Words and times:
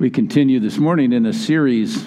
We 0.00 0.08
continue 0.08 0.60
this 0.60 0.78
morning 0.78 1.12
in 1.12 1.26
a 1.26 1.32
series 1.34 2.06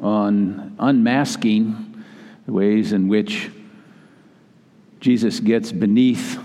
on 0.00 0.74
unmasking 0.78 2.02
the 2.46 2.52
ways 2.54 2.94
in 2.94 3.06
which 3.06 3.50
Jesus 4.98 5.38
gets 5.38 5.72
beneath 5.72 6.40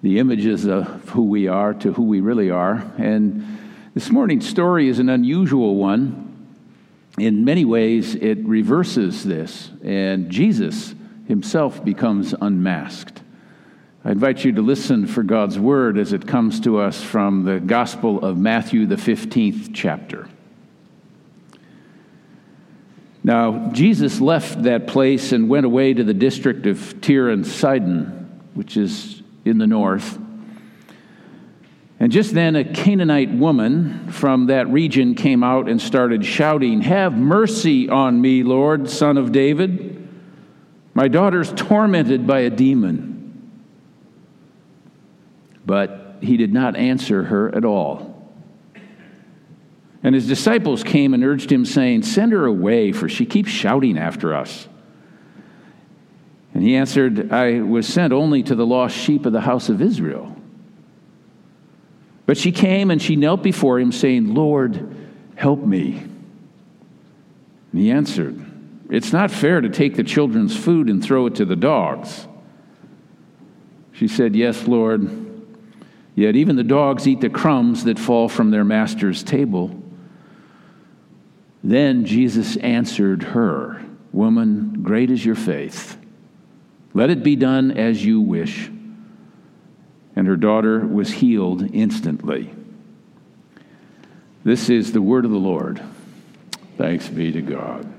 the 0.00 0.20
images 0.20 0.64
of 0.66 0.86
who 1.08 1.24
we 1.24 1.48
are 1.48 1.74
to 1.74 1.92
who 1.92 2.04
we 2.04 2.20
really 2.20 2.50
are. 2.50 2.88
And 2.98 3.58
this 3.92 4.10
morning's 4.10 4.48
story 4.48 4.88
is 4.88 5.00
an 5.00 5.08
unusual 5.08 5.74
one. 5.74 6.46
In 7.18 7.44
many 7.44 7.64
ways, 7.64 8.14
it 8.14 8.38
reverses 8.46 9.24
this, 9.24 9.72
and 9.82 10.30
Jesus 10.30 10.94
himself 11.26 11.84
becomes 11.84 12.32
unmasked. 12.40 13.22
I 14.02 14.12
invite 14.12 14.46
you 14.46 14.52
to 14.52 14.62
listen 14.62 15.06
for 15.06 15.22
God's 15.22 15.58
word 15.58 15.98
as 15.98 16.14
it 16.14 16.26
comes 16.26 16.60
to 16.60 16.78
us 16.78 17.02
from 17.02 17.44
the 17.44 17.60
Gospel 17.60 18.24
of 18.24 18.38
Matthew, 18.38 18.86
the 18.86 18.96
15th 18.96 19.72
chapter. 19.74 20.26
Now, 23.22 23.70
Jesus 23.72 24.18
left 24.18 24.62
that 24.62 24.86
place 24.86 25.32
and 25.32 25.50
went 25.50 25.66
away 25.66 25.92
to 25.92 26.02
the 26.02 26.14
district 26.14 26.64
of 26.64 27.02
Tyre 27.02 27.28
and 27.28 27.46
Sidon, 27.46 28.40
which 28.54 28.78
is 28.78 29.22
in 29.44 29.58
the 29.58 29.66
north. 29.66 30.18
And 31.98 32.10
just 32.10 32.32
then, 32.32 32.56
a 32.56 32.64
Canaanite 32.64 33.32
woman 33.32 34.10
from 34.10 34.46
that 34.46 34.66
region 34.68 35.14
came 35.14 35.44
out 35.44 35.68
and 35.68 35.78
started 35.78 36.24
shouting, 36.24 36.80
Have 36.80 37.12
mercy 37.12 37.90
on 37.90 38.18
me, 38.18 38.42
Lord, 38.42 38.88
son 38.88 39.18
of 39.18 39.32
David. 39.32 40.08
My 40.94 41.08
daughter's 41.08 41.52
tormented 41.52 42.26
by 42.26 42.40
a 42.40 42.50
demon. 42.50 43.09
But 45.70 46.16
he 46.20 46.36
did 46.36 46.52
not 46.52 46.74
answer 46.74 47.22
her 47.22 47.54
at 47.54 47.64
all. 47.64 48.28
And 50.02 50.16
his 50.16 50.26
disciples 50.26 50.82
came 50.82 51.14
and 51.14 51.22
urged 51.22 51.52
him, 51.52 51.64
saying, 51.64 52.02
Send 52.02 52.32
her 52.32 52.44
away, 52.44 52.90
for 52.90 53.08
she 53.08 53.24
keeps 53.24 53.50
shouting 53.50 53.96
after 53.96 54.34
us. 54.34 54.66
And 56.54 56.64
he 56.64 56.74
answered, 56.74 57.30
I 57.32 57.60
was 57.60 57.86
sent 57.86 58.12
only 58.12 58.42
to 58.42 58.56
the 58.56 58.66
lost 58.66 58.96
sheep 58.96 59.26
of 59.26 59.32
the 59.32 59.42
house 59.42 59.68
of 59.68 59.80
Israel. 59.80 60.34
But 62.26 62.36
she 62.36 62.50
came 62.50 62.90
and 62.90 63.00
she 63.00 63.14
knelt 63.14 63.44
before 63.44 63.78
him, 63.78 63.92
saying, 63.92 64.34
Lord, 64.34 64.92
help 65.36 65.60
me. 65.60 65.98
And 67.70 67.80
he 67.80 67.92
answered, 67.92 68.44
It's 68.90 69.12
not 69.12 69.30
fair 69.30 69.60
to 69.60 69.68
take 69.68 69.94
the 69.94 70.02
children's 70.02 70.56
food 70.56 70.90
and 70.90 71.00
throw 71.00 71.26
it 71.26 71.36
to 71.36 71.44
the 71.44 71.54
dogs. 71.54 72.26
She 73.92 74.08
said, 74.08 74.34
Yes, 74.34 74.66
Lord. 74.66 75.28
Yet 76.20 76.36
even 76.36 76.56
the 76.56 76.64
dogs 76.64 77.08
eat 77.08 77.22
the 77.22 77.30
crumbs 77.30 77.84
that 77.84 77.98
fall 77.98 78.28
from 78.28 78.50
their 78.50 78.62
master's 78.62 79.22
table. 79.22 79.82
Then 81.64 82.04
Jesus 82.04 82.58
answered 82.58 83.22
her, 83.22 83.82
Woman, 84.12 84.82
great 84.82 85.10
is 85.10 85.24
your 85.24 85.34
faith. 85.34 85.96
Let 86.92 87.08
it 87.08 87.22
be 87.22 87.36
done 87.36 87.70
as 87.70 88.04
you 88.04 88.20
wish. 88.20 88.70
And 90.14 90.26
her 90.26 90.36
daughter 90.36 90.80
was 90.80 91.10
healed 91.10 91.74
instantly. 91.74 92.52
This 94.44 94.68
is 94.68 94.92
the 94.92 95.00
word 95.00 95.24
of 95.24 95.30
the 95.30 95.38
Lord. 95.38 95.82
Thanks 96.76 97.08
be 97.08 97.32
to 97.32 97.40
God. 97.40 97.90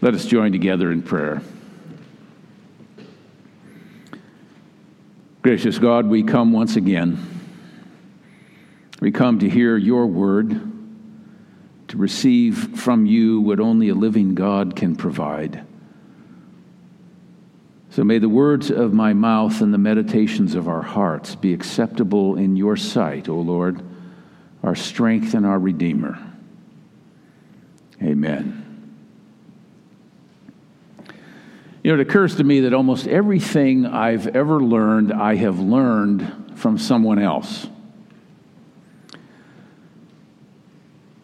Let 0.00 0.14
us 0.14 0.26
join 0.26 0.50
together 0.50 0.90
in 0.90 1.02
prayer. 1.02 1.42
Gracious 5.42 5.76
God, 5.76 6.06
we 6.06 6.22
come 6.22 6.52
once 6.52 6.76
again. 6.76 7.18
We 9.00 9.10
come 9.10 9.40
to 9.40 9.50
hear 9.50 9.76
your 9.76 10.06
word, 10.06 10.50
to 11.88 11.96
receive 11.96 12.78
from 12.78 13.06
you 13.06 13.40
what 13.40 13.58
only 13.58 13.88
a 13.88 13.94
living 13.94 14.36
God 14.36 14.76
can 14.76 14.94
provide. 14.94 15.66
So 17.90 18.04
may 18.04 18.18
the 18.18 18.28
words 18.28 18.70
of 18.70 18.94
my 18.94 19.14
mouth 19.14 19.60
and 19.60 19.74
the 19.74 19.78
meditations 19.78 20.54
of 20.54 20.68
our 20.68 20.80
hearts 20.80 21.34
be 21.34 21.52
acceptable 21.52 22.36
in 22.36 22.54
your 22.54 22.76
sight, 22.76 23.28
O 23.28 23.34
Lord, 23.34 23.82
our 24.62 24.76
strength 24.76 25.34
and 25.34 25.44
our 25.44 25.58
Redeemer. 25.58 26.18
Amen. 28.00 28.61
You 31.82 31.90
know, 31.90 32.00
it 32.00 32.08
occurs 32.08 32.36
to 32.36 32.44
me 32.44 32.60
that 32.60 32.74
almost 32.74 33.08
everything 33.08 33.86
I've 33.86 34.28
ever 34.28 34.60
learned, 34.60 35.12
I 35.12 35.34
have 35.34 35.58
learned 35.58 36.52
from 36.54 36.78
someone 36.78 37.18
else. 37.18 37.66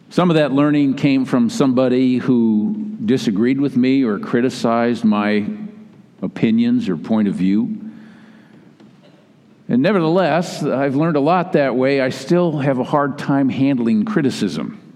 Some 0.09 0.29
of 0.29 0.35
that 0.35 0.51
learning 0.51 0.95
came 0.95 1.23
from 1.23 1.49
somebody 1.49 2.17
who 2.17 2.97
disagreed 3.05 3.61
with 3.61 3.77
me 3.77 4.03
or 4.03 4.19
criticized 4.19 5.05
my 5.05 5.45
opinions 6.21 6.89
or 6.89 6.97
point 6.97 7.29
of 7.29 7.35
view. 7.35 7.91
And 9.69 9.81
nevertheless, 9.81 10.61
I've 10.63 10.95
learned 10.95 11.15
a 11.15 11.21
lot 11.21 11.53
that 11.53 11.75
way. 11.75 12.01
I 12.01 12.09
still 12.09 12.57
have 12.57 12.79
a 12.79 12.83
hard 12.83 13.17
time 13.17 13.47
handling 13.47 14.03
criticism. 14.03 14.88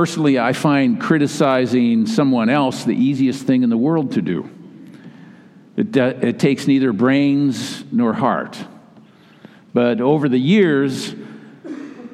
Personally, 0.00 0.38
I 0.38 0.54
find 0.54 0.98
criticizing 0.98 2.06
someone 2.06 2.48
else 2.48 2.84
the 2.84 2.94
easiest 2.94 3.44
thing 3.44 3.62
in 3.62 3.68
the 3.68 3.76
world 3.76 4.12
to 4.12 4.22
do. 4.22 4.48
It, 5.76 5.94
it 5.94 6.38
takes 6.38 6.66
neither 6.66 6.94
brains 6.94 7.84
nor 7.92 8.14
heart. 8.14 8.56
But 9.74 10.00
over 10.00 10.30
the 10.30 10.38
years, 10.38 11.14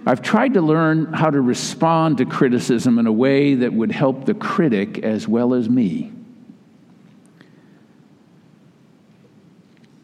I've 0.04 0.20
tried 0.20 0.54
to 0.54 0.62
learn 0.62 1.12
how 1.12 1.30
to 1.30 1.40
respond 1.40 2.18
to 2.18 2.26
criticism 2.26 2.98
in 2.98 3.06
a 3.06 3.12
way 3.12 3.54
that 3.54 3.72
would 3.72 3.92
help 3.92 4.24
the 4.24 4.34
critic 4.34 5.04
as 5.04 5.28
well 5.28 5.54
as 5.54 5.68
me. 5.68 6.10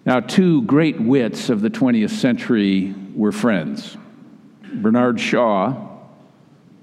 Now, 0.07 0.21
two 0.21 0.63
great 0.63 1.01
wits 1.01 1.51
of 1.51 1.63
the 1.63 1.71
20th 1.71 2.11
century 2.11 2.95
were 3.17 3.33
friends 3.33 3.97
Bernard 4.73 5.19
Shaw 5.19 5.92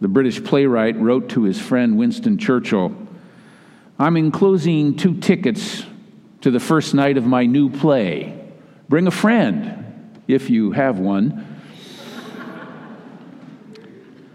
the 0.01 0.07
British 0.07 0.43
playwright 0.43 0.97
wrote 0.97 1.29
to 1.29 1.43
his 1.43 1.59
friend 1.59 1.97
Winston 1.97 2.37
Churchill 2.37 2.95
I'm 3.97 4.15
enclosing 4.15 4.95
two 4.95 5.19
tickets 5.19 5.83
to 6.39 6.51
the 6.51 6.59
first 6.59 6.93
night 6.93 7.17
of 7.17 7.25
my 7.25 7.45
new 7.45 7.69
play. 7.69 8.49
Bring 8.87 9.07
a 9.07 9.11
friend, 9.11 10.21
if 10.25 10.49
you 10.49 10.71
have 10.71 10.99
one. 10.99 11.45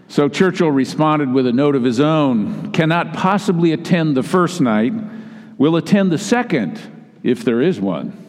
so 0.07 0.29
Churchill 0.29 0.69
responded 0.69 1.33
with 1.33 1.47
a 1.47 1.51
note 1.51 1.75
of 1.75 1.83
his 1.83 1.99
own 1.99 2.71
cannot 2.73 3.13
possibly 3.13 3.71
attend 3.71 4.15
the 4.15 4.21
first 4.21 4.61
night, 4.61 4.93
will 5.57 5.77
attend 5.77 6.11
the 6.11 6.19
second, 6.19 6.79
if 7.23 7.43
there 7.43 7.61
is 7.61 7.81
one. 7.81 8.24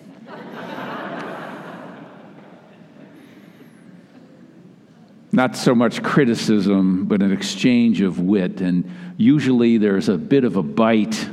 Not 5.33 5.57
so 5.57 5.75
much 5.75 6.03
criticism, 6.03 7.05
but 7.05 7.23
an 7.23 7.33
exchange 7.33 8.01
of 8.01 8.21
wit. 8.21 8.61
And 8.61 8.91
usually 9.17 9.79
there's 9.79 10.09
a 10.09 10.17
bit 10.17 10.45
of 10.45 10.57
a 10.57 10.63
bite 10.63 11.29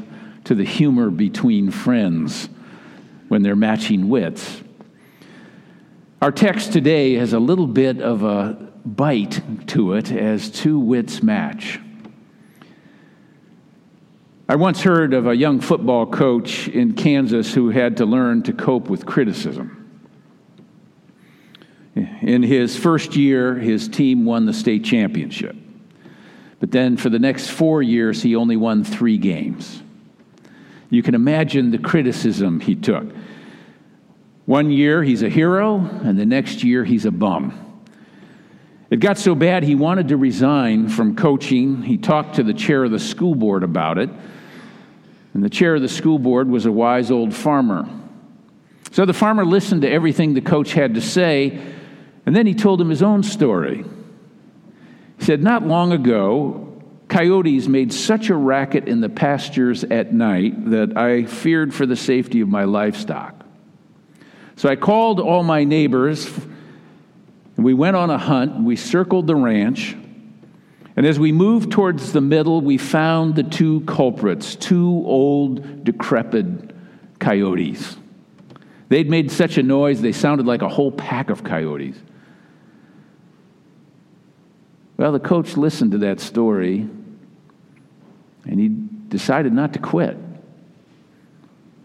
to 0.45 0.55
the 0.55 0.63
humor 0.63 1.09
between 1.09 1.71
friends 1.71 2.49
when 3.29 3.43
they're 3.43 3.55
matching 3.55 4.09
wits. 4.09 4.61
Our 6.21 6.31
text 6.31 6.73
today 6.73 7.13
has 7.15 7.33
a 7.33 7.39
little 7.39 7.67
bit 7.67 8.01
of 8.01 8.23
a 8.23 8.71
bite 8.85 9.41
to 9.67 9.93
it 9.93 10.11
as 10.11 10.49
two 10.49 10.79
wits 10.79 11.23
match. 11.23 11.79
I 14.47 14.55
once 14.55 14.81
heard 14.81 15.13
of 15.13 15.25
a 15.27 15.35
young 15.35 15.61
football 15.61 16.05
coach 16.05 16.67
in 16.67 16.93
Kansas 16.93 17.53
who 17.53 17.69
had 17.69 17.97
to 17.97 18.05
learn 18.05 18.43
to 18.43 18.53
cope 18.53 18.89
with 18.89 19.05
criticism. 19.05 19.82
In 21.95 22.41
his 22.41 22.75
first 22.75 23.15
year, 23.15 23.55
his 23.55 23.87
team 23.87 24.25
won 24.25 24.45
the 24.45 24.53
state 24.53 24.83
championship. 24.83 25.55
But 26.59 26.71
then 26.71 26.97
for 26.97 27.09
the 27.09 27.19
next 27.19 27.49
four 27.49 27.83
years, 27.83 28.23
he 28.23 28.35
only 28.35 28.57
won 28.57 28.83
three 28.83 29.17
games. 29.17 29.81
You 30.89 31.03
can 31.03 31.13
imagine 31.13 31.71
the 31.71 31.77
criticism 31.77 32.59
he 32.59 32.75
took. 32.75 33.05
One 34.45 34.71
year, 34.71 35.03
he's 35.03 35.23
a 35.23 35.29
hero, 35.29 35.77
and 35.77 36.17
the 36.17 36.25
next 36.25 36.63
year, 36.63 36.83
he's 36.83 37.05
a 37.05 37.11
bum. 37.11 37.59
It 38.89 38.99
got 38.99 39.17
so 39.17 39.35
bad 39.35 39.63
he 39.63 39.75
wanted 39.75 40.09
to 40.09 40.17
resign 40.17 40.87
from 40.89 41.15
coaching. 41.15 41.81
He 41.81 41.97
talked 41.97 42.35
to 42.35 42.43
the 42.43 42.53
chair 42.53 42.83
of 42.83 42.91
the 42.91 42.99
school 42.99 43.35
board 43.35 43.63
about 43.63 43.97
it. 43.97 44.09
And 45.33 45.43
the 45.43 45.49
chair 45.49 45.75
of 45.75 45.81
the 45.81 45.89
school 45.89 46.19
board 46.19 46.47
was 46.47 46.65
a 46.65 46.71
wise 46.71 47.09
old 47.09 47.33
farmer. 47.33 47.89
So 48.91 49.05
the 49.05 49.13
farmer 49.13 49.45
listened 49.45 49.81
to 49.81 49.89
everything 49.89 50.35
the 50.35 50.41
coach 50.41 50.73
had 50.73 50.93
to 50.93 51.01
say 51.01 51.59
and 52.25 52.35
then 52.35 52.45
he 52.45 52.53
told 52.53 52.79
him 52.79 52.89
his 52.89 53.03
own 53.03 53.23
story. 53.23 53.83
He 55.17 55.25
said, 55.25 55.43
Not 55.43 55.65
long 55.65 55.91
ago, 55.91 56.81
coyotes 57.07 57.67
made 57.67 57.93
such 57.93 58.29
a 58.29 58.35
racket 58.35 58.87
in 58.87 59.01
the 59.01 59.09
pastures 59.09 59.83
at 59.83 60.13
night 60.13 60.71
that 60.71 60.97
I 60.97 61.25
feared 61.25 61.73
for 61.73 61.85
the 61.85 61.95
safety 61.95 62.41
of 62.41 62.47
my 62.47 62.63
livestock. 62.63 63.35
So 64.55 64.69
I 64.69 64.75
called 64.75 65.19
all 65.19 65.43
my 65.43 65.63
neighbors, 65.63 66.27
and 67.55 67.65
We 67.65 67.73
went 67.73 67.95
on 67.95 68.09
a 68.09 68.17
hunt, 68.17 68.63
we 68.63 68.75
circled 68.75 69.27
the 69.27 69.35
ranch, 69.35 69.95
and 70.95 71.05
as 71.05 71.19
we 71.19 71.31
moved 71.31 71.71
towards 71.71 72.13
the 72.13 72.21
middle, 72.21 72.61
we 72.61 72.77
found 72.77 73.35
the 73.35 73.43
two 73.43 73.81
culprits, 73.81 74.55
two 74.55 75.03
old, 75.05 75.83
decrepit 75.83 76.71
coyotes. 77.19 77.97
They'd 78.89 79.09
made 79.09 79.31
such 79.31 79.57
a 79.57 79.63
noise, 79.63 80.01
they 80.01 80.11
sounded 80.11 80.45
like 80.45 80.61
a 80.61 80.69
whole 80.69 80.91
pack 80.91 81.31
of 81.31 81.43
coyotes. 81.43 81.97
Well, 85.03 85.11
the 85.11 85.19
coach 85.19 85.57
listened 85.57 85.91
to 85.91 85.97
that 85.97 86.21
story 86.21 86.87
and 88.45 88.57
he 88.57 88.69
decided 88.69 89.51
not 89.51 89.73
to 89.73 89.79
quit. 89.79 90.15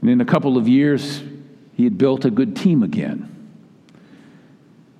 And 0.00 0.08
in 0.08 0.20
a 0.20 0.24
couple 0.24 0.56
of 0.56 0.68
years, 0.68 1.20
he 1.74 1.82
had 1.82 1.98
built 1.98 2.24
a 2.24 2.30
good 2.30 2.54
team 2.54 2.84
again. 2.84 3.50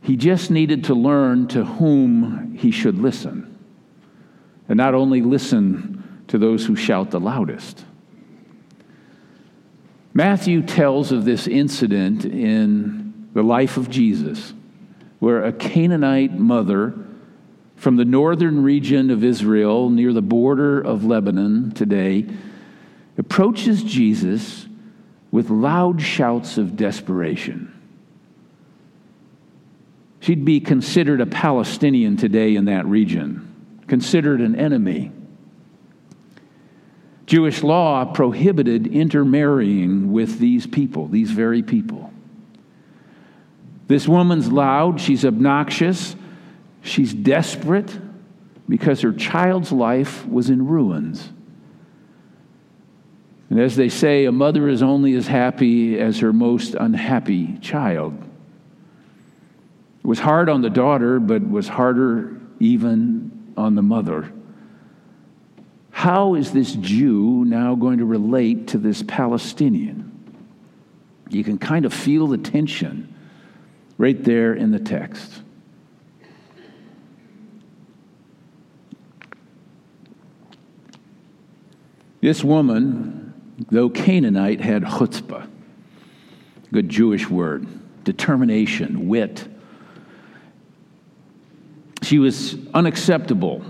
He 0.03 0.17
just 0.17 0.51
needed 0.51 0.83
to 0.87 0.97
learn 0.97 1.47
to 1.47 1.65
whom 1.65 2.57
he 2.59 2.73
should 2.73 2.99
listen, 2.99 3.57
and 4.69 4.77
not 4.77 4.95
only 4.95 5.23
listen 5.23 6.25
to 6.27 6.39
those 6.39 6.67
who 6.67 6.75
shout 6.75 7.13
the 7.13 7.21
loudest. 7.21 7.85
Matthew 10.13 10.63
tells 10.63 11.13
of 11.13 11.25
this 11.25 11.47
incident 11.47 12.25
in 12.25 13.29
the 13.33 13.45
life 13.45 13.77
of 13.77 13.89
Jesus, 13.89 14.55
where 15.21 15.45
a 15.45 15.53
Canaanite 15.53 16.33
mother 16.33 17.05
from 17.79 17.97
the 17.97 18.05
northern 18.05 18.63
region 18.63 19.11
of 19.11 19.23
Israel, 19.23 19.89
near 19.89 20.13
the 20.13 20.21
border 20.21 20.81
of 20.81 21.05
Lebanon 21.05 21.71
today, 21.71 22.27
approaches 23.17 23.85
Jesus 23.85 24.67
with 25.31 25.49
loud 25.49 26.03
shouts 26.03 26.59
of 26.59 26.77
desperation. 26.77 27.73
She'd 30.21 30.45
be 30.45 30.59
considered 30.59 31.21
a 31.21 31.27
Palestinian 31.27 32.17
today 32.17 32.57
in 32.57 32.65
that 32.65 32.85
region, 32.87 33.83
considered 33.87 34.41
an 34.41 34.57
enemy. 34.57 35.13
Jewish 37.27 37.63
law 37.63 38.05
prohibited 38.07 38.89
intermarrying 38.89 40.11
with 40.13 40.41
these 40.41 40.67
people, 40.67 41.07
these 41.07 41.31
very 41.31 41.63
people. 41.63 42.13
This 43.87 44.09
woman's 44.09 44.51
loud, 44.51 45.01
she's 45.01 45.25
obnoxious, 45.25 46.17
she's 46.83 47.13
desperate 47.13 47.99
because 48.69 49.01
her 49.01 49.13
child's 49.13 49.73
life 49.73 50.27
was 50.27 50.51
in 50.51 50.67
ruins. 50.67 51.31
And 53.51 53.59
as 53.59 53.77
they 53.77 53.89
say, 53.89 54.27
a 54.27 54.33
mother 54.33 54.69
is 54.69 54.83
only 54.83 55.15
as 55.15 55.27
happy 55.27 55.99
as 55.99 56.19
her 56.21 56.33
most 56.33 56.75
unhappy 56.75 57.57
child. 57.59 58.15
It 60.01 60.07
was 60.07 60.19
hard 60.19 60.49
on 60.49 60.61
the 60.61 60.71
daughter, 60.71 61.19
but 61.19 61.49
was 61.49 61.67
harder 61.67 62.39
even 62.61 63.53
on 63.57 63.75
the 63.75 63.83
mother. 63.83 64.33
How 65.91 66.35
is 66.35 66.53
this 66.53 66.75
Jew 66.75 67.45
now 67.45 67.75
going 67.75 67.99
to 67.99 68.05
relate 68.05 68.69
to 68.69 68.79
this 68.79 69.03
Palestinian? 69.03 70.05
You 71.31 71.43
can 71.43 71.59
kind 71.59 71.85
of 71.85 71.93
feel 71.93 72.27
the 72.27 72.39
tension 72.39 73.15
right 73.97 74.23
there 74.23 74.55
in 74.55 74.71
the 74.71 74.79
text. 74.79 75.43
This 82.21 82.43
woman, 82.43 83.35
though 83.71 83.89
Canaanite, 83.91 84.61
had 84.61 84.83
chutzpah, 84.83 85.49
good 86.73 86.89
Jewish 86.89 87.29
word, 87.29 87.67
determination, 88.05 89.09
wit. 89.09 89.47
She 92.03 92.19
was 92.19 92.57
unacceptable 92.75 93.65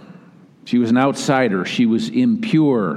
she 0.68 0.76
was 0.76 0.90
an 0.90 0.98
outsider. 0.98 1.64
She 1.64 1.86
was 1.86 2.10
impure 2.10 2.96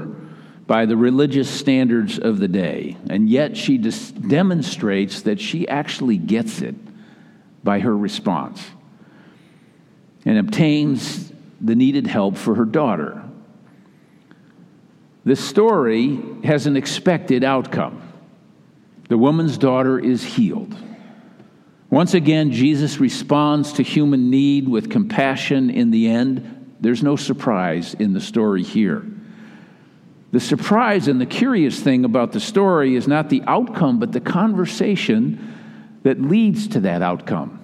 by 0.67 0.85
the 0.85 0.97
religious 0.97 1.49
standards 1.49 2.19
of 2.19 2.37
the 2.37 2.49
day. 2.49 2.97
And 3.09 3.29
yet 3.29 3.55
she 3.55 3.77
dis- 3.77 4.11
demonstrates 4.11 5.21
that 5.21 5.39
she 5.39 5.65
actually 5.69 6.17
gets 6.17 6.61
it 6.61 6.75
by 7.63 7.79
her 7.79 7.95
response 7.95 8.61
and 10.25 10.37
obtains 10.37 11.31
the 11.61 11.73
needed 11.73 12.07
help 12.07 12.35
for 12.35 12.55
her 12.55 12.65
daughter. 12.65 13.20
This 15.23 15.43
story 15.43 16.19
has 16.43 16.67
an 16.67 16.75
expected 16.75 17.43
outcome. 17.43 18.01
The 19.09 19.17
woman's 19.17 19.57
daughter 19.57 19.99
is 19.99 20.23
healed. 20.23 20.75
Once 21.89 22.13
again, 22.13 22.51
Jesus 22.51 22.99
responds 22.99 23.73
to 23.73 23.83
human 23.83 24.29
need 24.29 24.67
with 24.67 24.89
compassion 24.89 25.69
in 25.69 25.91
the 25.91 26.07
end 26.07 26.61
there's 26.81 27.03
no 27.03 27.15
surprise 27.15 27.93
in 27.93 28.13
the 28.13 28.19
story 28.19 28.63
here. 28.63 29.05
The 30.31 30.39
surprise 30.39 31.07
and 31.07 31.21
the 31.21 31.27
curious 31.27 31.79
thing 31.79 32.05
about 32.05 32.31
the 32.31 32.39
story 32.39 32.95
is 32.95 33.07
not 33.07 33.29
the 33.29 33.43
outcome, 33.45 33.99
but 33.99 34.11
the 34.11 34.19
conversation 34.19 35.99
that 36.03 36.19
leads 36.19 36.69
to 36.69 36.79
that 36.81 37.03
outcome. 37.03 37.59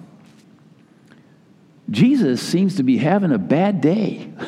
Jesus 1.90 2.40
seems 2.40 2.76
to 2.76 2.84
be 2.84 2.98
having 2.98 3.32
a 3.32 3.38
bad 3.38 3.80
day. 3.80 4.32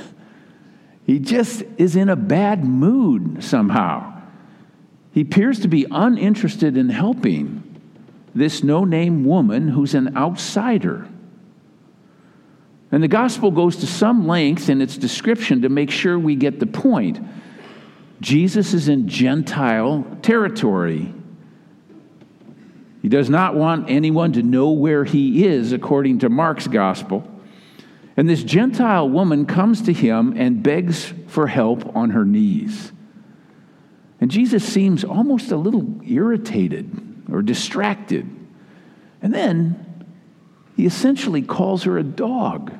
He 1.11 1.19
just 1.19 1.65
is 1.77 1.97
in 1.97 2.09
a 2.09 2.15
bad 2.15 2.65
mood 2.65 3.43
somehow. 3.43 4.23
He 5.11 5.23
appears 5.23 5.59
to 5.59 5.67
be 5.67 5.85
uninterested 5.91 6.77
in 6.77 6.89
helping 6.89 7.81
this 8.33 8.63
no 8.63 8.85
name 8.85 9.25
woman 9.25 9.67
who's 9.67 9.95
an 9.95 10.17
outsider. 10.17 11.09
And 12.93 13.03
the 13.03 13.09
gospel 13.09 13.51
goes 13.51 13.79
to 13.79 13.89
some 13.89 14.29
length 14.29 14.69
in 14.69 14.81
its 14.81 14.97
description 14.97 15.63
to 15.63 15.69
make 15.69 15.91
sure 15.91 16.17
we 16.17 16.37
get 16.37 16.61
the 16.61 16.67
point. 16.67 17.19
Jesus 18.21 18.73
is 18.73 18.89
in 18.89 19.09
Gentile 19.09 20.07
territory. 20.23 21.13
He 23.03 23.09
does 23.09 23.29
not 23.29 23.57
want 23.57 23.91
anyone 23.91 24.35
to 24.35 24.45
know 24.45 24.71
where 24.71 25.03
he 25.03 25.45
is, 25.45 25.73
according 25.73 26.21
to 26.21 26.29
Mark's 26.29 26.69
gospel. 26.69 27.29
And 28.21 28.29
this 28.29 28.43
Gentile 28.43 29.09
woman 29.09 29.47
comes 29.47 29.81
to 29.81 29.95
him 29.95 30.35
and 30.37 30.63
begs 30.63 31.15
for 31.29 31.47
help 31.47 31.97
on 31.97 32.11
her 32.11 32.27
knees. 32.27 32.93
And 34.21 34.31
Jesus 34.31 34.63
seems 34.63 35.05
almost 35.05 35.51
a 35.53 35.57
little 35.57 36.03
irritated 36.05 37.25
or 37.33 37.41
distracted. 37.41 38.29
And 39.23 39.33
then 39.33 40.05
he 40.77 40.85
essentially 40.85 41.41
calls 41.41 41.85
her 41.85 41.97
a 41.97 42.03
dog. 42.03 42.79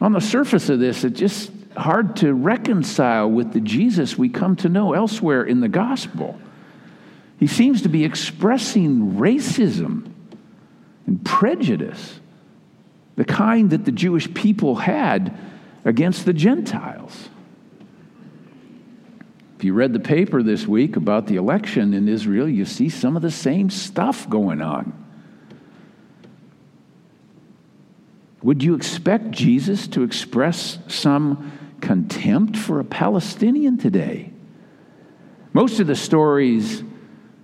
On 0.00 0.12
the 0.12 0.20
surface 0.20 0.70
of 0.70 0.80
this, 0.80 1.04
it's 1.04 1.20
just 1.20 1.52
hard 1.76 2.16
to 2.16 2.32
reconcile 2.32 3.30
with 3.30 3.52
the 3.52 3.60
Jesus 3.60 4.16
we 4.16 4.30
come 4.30 4.56
to 4.56 4.70
know 4.70 4.94
elsewhere 4.94 5.44
in 5.44 5.60
the 5.60 5.68
gospel. 5.68 6.40
He 7.38 7.46
seems 7.46 7.82
to 7.82 7.90
be 7.90 8.06
expressing 8.06 9.16
racism 9.16 10.10
and 11.06 11.22
prejudice, 11.22 12.20
the 13.18 13.24
kind 13.24 13.70
that 13.70 13.84
the 13.84 13.90
Jewish 13.90 14.32
people 14.32 14.76
had 14.76 15.36
against 15.84 16.24
the 16.24 16.32
Gentiles. 16.32 17.28
If 19.56 19.64
you 19.64 19.74
read 19.74 19.92
the 19.92 19.98
paper 19.98 20.40
this 20.40 20.68
week 20.68 20.94
about 20.94 21.26
the 21.26 21.34
election 21.34 21.94
in 21.94 22.08
Israel, 22.08 22.48
you 22.48 22.64
see 22.64 22.88
some 22.88 23.16
of 23.16 23.22
the 23.22 23.32
same 23.32 23.70
stuff 23.70 24.30
going 24.30 24.62
on. 24.62 24.92
Would 28.44 28.62
you 28.62 28.76
expect 28.76 29.32
Jesus 29.32 29.88
to 29.88 30.04
express 30.04 30.78
some 30.86 31.50
contempt 31.80 32.56
for 32.56 32.78
a 32.78 32.84
Palestinian 32.84 33.78
today? 33.78 34.30
Most 35.52 35.80
of 35.80 35.88
the 35.88 35.96
stories, 35.96 36.84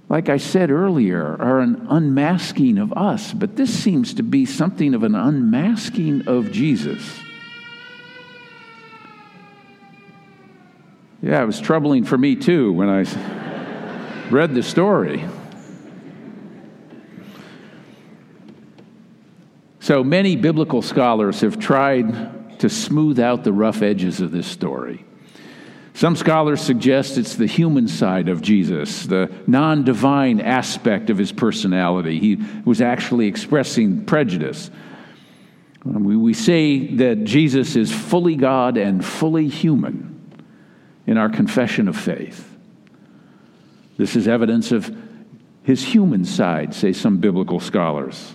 like 0.08 0.28
I 0.28 0.36
said 0.36 0.70
earlier, 0.70 1.36
are 1.40 1.60
an 1.60 1.86
unmasking 1.88 2.78
of 2.78 2.92
us, 2.92 3.32
but 3.32 3.56
this 3.56 3.72
seems 3.72 4.14
to 4.14 4.22
be 4.22 4.44
something 4.44 4.94
of 4.94 5.02
an 5.02 5.14
unmasking 5.14 6.28
of 6.28 6.52
Jesus. 6.52 7.20
Yeah, 11.22 11.42
it 11.42 11.46
was 11.46 11.58
troubling 11.58 12.04
for 12.04 12.18
me 12.18 12.36
too 12.36 12.72
when 12.72 12.90
I 12.90 13.04
read 14.30 14.54
the 14.54 14.62
story. 14.62 15.24
So 19.80 20.04
many 20.04 20.36
biblical 20.36 20.82
scholars 20.82 21.40
have 21.40 21.58
tried 21.58 22.58
to 22.58 22.68
smooth 22.68 23.18
out 23.18 23.44
the 23.44 23.52
rough 23.52 23.80
edges 23.82 24.20
of 24.20 24.32
this 24.32 24.46
story. 24.46 25.04
Some 25.94 26.16
scholars 26.16 26.60
suggest 26.60 27.18
it's 27.18 27.36
the 27.36 27.46
human 27.46 27.86
side 27.86 28.28
of 28.28 28.42
Jesus, 28.42 29.06
the 29.06 29.32
non 29.46 29.84
divine 29.84 30.40
aspect 30.40 31.08
of 31.08 31.16
his 31.16 31.30
personality. 31.30 32.18
He 32.18 32.44
was 32.64 32.80
actually 32.80 33.28
expressing 33.28 34.04
prejudice. 34.04 34.72
Um, 35.86 36.02
we, 36.02 36.16
we 36.16 36.34
say 36.34 36.96
that 36.96 37.22
Jesus 37.22 37.76
is 37.76 37.92
fully 37.94 38.34
God 38.34 38.76
and 38.76 39.04
fully 39.04 39.46
human 39.46 40.10
in 41.06 41.16
our 41.16 41.28
confession 41.28 41.86
of 41.86 41.96
faith. 41.96 42.50
This 43.96 44.16
is 44.16 44.26
evidence 44.26 44.72
of 44.72 44.94
his 45.62 45.84
human 45.84 46.24
side, 46.24 46.74
say 46.74 46.92
some 46.92 47.18
biblical 47.18 47.60
scholars. 47.60 48.34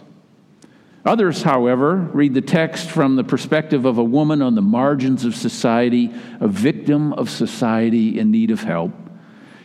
Others, 1.09 1.41
however, 1.41 1.95
read 2.13 2.35
the 2.35 2.41
text 2.41 2.91
from 2.91 3.15
the 3.15 3.23
perspective 3.23 3.85
of 3.85 3.97
a 3.97 4.03
woman 4.03 4.43
on 4.43 4.53
the 4.53 4.61
margins 4.61 5.25
of 5.25 5.35
society, 5.35 6.13
a 6.39 6.47
victim 6.47 7.13
of 7.13 7.31
society 7.31 8.19
in 8.19 8.29
need 8.29 8.51
of 8.51 8.61
help. 8.61 8.91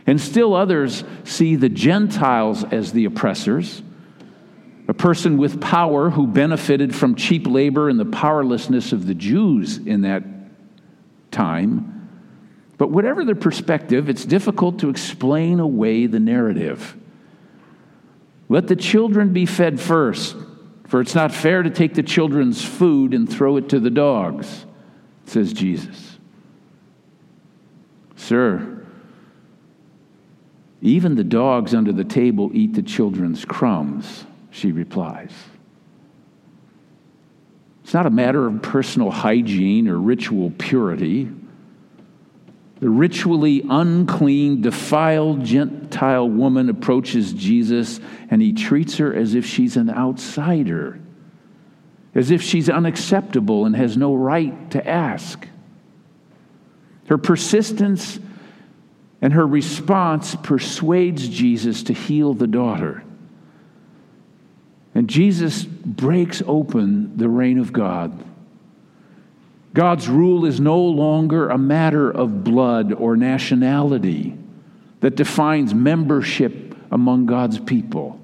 And 0.06 0.18
still 0.18 0.54
others 0.54 1.04
see 1.24 1.56
the 1.56 1.68
Gentiles 1.68 2.64
as 2.64 2.92
the 2.92 3.04
oppressors, 3.04 3.82
a 4.88 4.94
person 4.94 5.36
with 5.36 5.60
power 5.60 6.08
who 6.08 6.26
benefited 6.26 6.96
from 6.96 7.14
cheap 7.14 7.46
labor 7.46 7.90
and 7.90 8.00
the 8.00 8.06
powerlessness 8.06 8.92
of 8.92 9.06
the 9.06 9.14
Jews 9.14 9.76
in 9.76 10.00
that 10.00 10.24
time. 11.30 12.08
But 12.78 12.90
whatever 12.90 13.22
the 13.22 13.34
perspective, 13.34 14.08
it's 14.08 14.24
difficult 14.24 14.78
to 14.78 14.88
explain 14.88 15.60
away 15.60 16.06
the 16.06 16.20
narrative. 16.20 16.96
Let 18.48 18.66
the 18.66 18.76
children 18.76 19.34
be 19.34 19.44
fed 19.44 19.78
first, 19.78 20.36
for 20.94 21.00
it's 21.00 21.16
not 21.16 21.32
fair 21.32 21.64
to 21.64 21.70
take 21.70 21.94
the 21.94 22.04
children's 22.04 22.64
food 22.64 23.14
and 23.14 23.28
throw 23.28 23.56
it 23.56 23.68
to 23.70 23.80
the 23.80 23.90
dogs, 23.90 24.64
says 25.26 25.52
Jesus. 25.52 26.20
Sir, 28.14 28.86
even 30.80 31.16
the 31.16 31.24
dogs 31.24 31.74
under 31.74 31.90
the 31.90 32.04
table 32.04 32.48
eat 32.54 32.74
the 32.74 32.82
children's 32.82 33.44
crumbs, 33.44 34.24
she 34.52 34.70
replies. 34.70 35.32
It's 37.82 37.92
not 37.92 38.06
a 38.06 38.10
matter 38.10 38.46
of 38.46 38.62
personal 38.62 39.10
hygiene 39.10 39.88
or 39.88 39.98
ritual 39.98 40.52
purity. 40.58 41.28
The 42.78 42.88
ritually 42.88 43.64
unclean, 43.68 44.62
defiled 44.62 45.42
Gentile 45.94 46.28
woman 46.28 46.70
approaches 46.70 47.32
Jesus 47.32 48.00
and 48.28 48.42
he 48.42 48.52
treats 48.52 48.96
her 48.96 49.14
as 49.14 49.36
if 49.36 49.46
she's 49.46 49.76
an 49.76 49.88
outsider, 49.88 50.98
as 52.16 52.32
if 52.32 52.42
she's 52.42 52.68
unacceptable 52.68 53.64
and 53.64 53.76
has 53.76 53.96
no 53.96 54.12
right 54.12 54.72
to 54.72 54.84
ask. 54.84 55.46
Her 57.06 57.16
persistence 57.16 58.18
and 59.22 59.34
her 59.34 59.46
response 59.46 60.34
persuades 60.34 61.28
Jesus 61.28 61.84
to 61.84 61.92
heal 61.92 62.34
the 62.34 62.48
daughter. 62.48 63.04
And 64.96 65.08
Jesus 65.08 65.62
breaks 65.62 66.42
open 66.44 67.16
the 67.16 67.28
reign 67.28 67.58
of 67.58 67.72
God 67.72 68.20
God's 69.72 70.08
rule 70.08 70.44
is 70.44 70.60
no 70.60 70.80
longer 70.80 71.48
a 71.48 71.58
matter 71.58 72.08
of 72.08 72.44
blood 72.44 72.92
or 72.92 73.16
nationality 73.16 74.38
that 75.04 75.16
defines 75.16 75.74
membership 75.74 76.74
among 76.90 77.26
God's 77.26 77.58
people. 77.58 78.18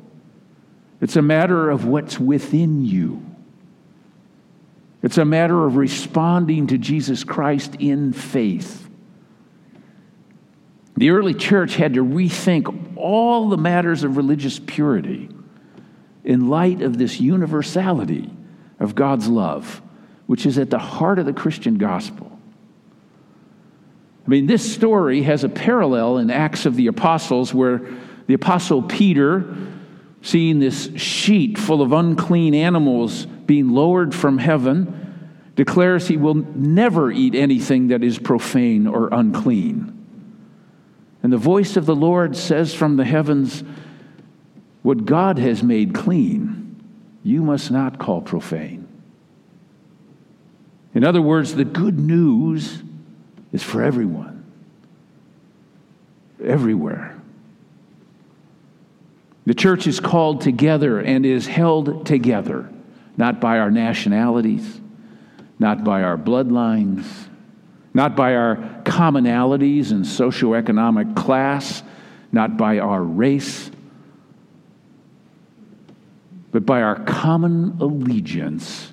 It's 1.03 1.17
a 1.17 1.21
matter 1.21 1.69
of 1.69 1.85
what's 1.85 2.19
within 2.19 2.87
you. 2.87 3.23
It's 5.03 5.19
a 5.19 5.27
matter 5.27 5.67
of 5.67 5.77
responding 5.77 6.69
to 6.69 6.79
Jesus 6.79 7.23
Christ 7.23 7.75
in 7.75 8.15
faith. 8.15 8.89
The 10.97 11.11
early 11.11 11.35
church 11.35 11.77
had 11.77 11.93
to 11.93 12.03
rethink 12.03 12.97
all 12.97 13.51
the 13.51 13.59
matters 13.59 14.03
of 14.03 14.17
religious 14.17 14.59
purity 14.59 15.29
in 16.25 16.49
light 16.49 16.81
of 16.81 16.97
this 16.97 17.21
universality 17.21 18.31
of 18.79 18.95
God's 18.95 19.29
love 19.29 19.83
which 20.27 20.47
is 20.47 20.57
at 20.57 20.71
the 20.71 20.79
heart 20.79 21.19
of 21.19 21.27
the 21.27 21.35
Christian 21.35 21.77
gospel. 21.77 22.30
I 24.31 24.35
mean, 24.35 24.47
this 24.47 24.73
story 24.73 25.23
has 25.23 25.43
a 25.43 25.49
parallel 25.49 26.19
in 26.19 26.31
Acts 26.31 26.65
of 26.65 26.77
the 26.77 26.87
Apostles 26.87 27.53
where 27.53 27.83
the 28.29 28.35
Apostle 28.35 28.81
Peter, 28.81 29.57
seeing 30.23 30.61
this 30.61 30.89
sheet 30.95 31.59
full 31.59 31.83
of 31.83 31.91
unclean 31.91 32.55
animals 32.55 33.27
being 33.27 33.71
lowered 33.71 34.15
from 34.15 34.39
heaven, 34.39 35.33
declares 35.57 36.07
he 36.07 36.17
will 36.17 36.37
never 36.37 37.11
eat 37.11 37.35
anything 37.35 37.89
that 37.89 38.05
is 38.05 38.21
profane 38.21 38.87
or 38.87 39.09
unclean. 39.11 39.97
And 41.25 41.33
the 41.33 41.37
voice 41.37 41.77
of 41.77 41.87
the 41.87 41.97
Lord 41.97 42.37
says 42.37 42.73
from 42.73 42.97
the 42.97 43.05
heavens, 43.05 43.65
What 44.83 45.07
God 45.07 45.41
has 45.41 45.65
made 45.65 45.93
clean, 45.93 46.81
you 47.25 47.43
must 47.43 47.73
not 47.73 47.99
call 47.99 48.23
profane. 48.23 48.87
In 50.95 51.03
other 51.03 51.21
words, 51.21 51.57
the 51.57 51.65
good 51.65 51.99
news 51.99 52.85
is 53.53 53.63
for 53.63 53.83
everyone, 53.83 54.45
everywhere. 56.43 57.17
The 59.47 59.55
church 59.55 59.87
is 59.87 59.99
called 59.99 60.43
together 60.43 61.01
and 61.01 61.27
is 61.27 61.47
held 61.47 62.07
together, 62.07 62.71
not 63.17 63.41
by 63.41 63.59
our 63.59 63.71
nationalities, 63.71 64.81
not 65.59 65.83
by 65.83 66.03
our 66.03 66.17
bloodlines, 66.17 67.05
not 67.93 68.15
by 68.15 68.35
our 68.35 68.57
commonalities 68.85 69.91
and 69.91 70.05
socioeconomic 70.05 71.17
class, 71.17 71.83
not 72.33 72.57
by 72.57 72.79
our 72.79 73.03
race, 73.03 73.71
but 76.53 76.65
by 76.65 76.83
our 76.83 77.01
common 77.01 77.77
allegiance 77.81 78.93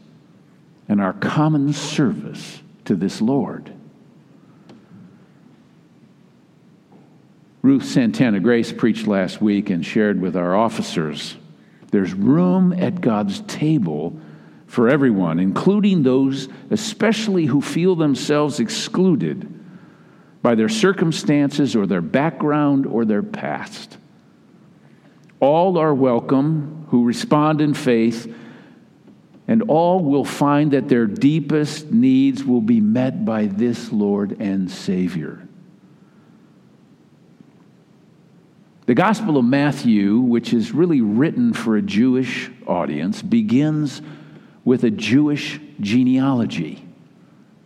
and 0.87 1.01
our 1.01 1.13
common 1.13 1.73
service 1.73 2.61
to 2.85 2.95
this 2.95 3.21
Lord. 3.21 3.73
Ruth 7.67 7.83
Santana 7.83 8.39
Grace 8.39 8.71
preached 8.71 9.07
last 9.07 9.41
week 9.41 9.69
and 9.69 9.85
shared 9.85 10.21
with 10.21 10.37
our 10.37 10.55
officers 10.55 11.35
there's 11.91 12.13
room 12.13 12.71
at 12.71 13.01
God's 13.01 13.41
table 13.41 14.17
for 14.67 14.87
everyone, 14.87 15.37
including 15.37 16.01
those 16.01 16.47
especially 16.69 17.45
who 17.45 17.59
feel 17.59 17.97
themselves 17.97 18.61
excluded 18.61 19.53
by 20.41 20.55
their 20.55 20.69
circumstances 20.69 21.75
or 21.75 21.85
their 21.85 21.99
background 21.99 22.85
or 22.85 23.03
their 23.03 23.21
past. 23.21 23.97
All 25.41 25.77
are 25.77 25.93
welcome 25.93 26.85
who 26.87 27.03
respond 27.03 27.59
in 27.59 27.73
faith 27.73 28.33
and 29.45 29.63
all 29.63 30.01
will 30.05 30.23
find 30.23 30.71
that 30.71 30.87
their 30.87 31.05
deepest 31.05 31.91
needs 31.91 32.45
will 32.45 32.61
be 32.61 32.79
met 32.79 33.25
by 33.25 33.47
this 33.47 33.91
Lord 33.91 34.37
and 34.39 34.71
Savior. 34.71 35.46
The 38.87 38.95
Gospel 38.95 39.37
of 39.37 39.43
Matthew, 39.43 40.17
which 40.17 40.53
is 40.53 40.71
really 40.71 41.01
written 41.01 41.51
for 41.51 41.75
a 41.75 41.81
Jewish 41.81 42.49
audience, 42.65 43.21
begins 43.21 44.01
with 44.63 44.85
a 44.85 44.89
Jewish 44.89 45.59
genealogy 45.81 46.83